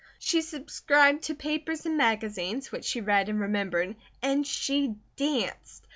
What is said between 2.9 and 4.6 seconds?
read and remembered. And